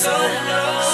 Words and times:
so 0.00 0.10
long. 0.12 0.89